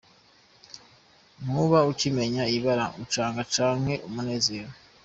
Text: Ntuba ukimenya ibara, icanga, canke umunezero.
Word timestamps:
Ntuba 1.43 1.79
ukimenya 1.91 2.43
ibara, 2.57 2.85
icanga, 3.03 3.41
canke 3.53 3.95
umunezero. 4.07 4.71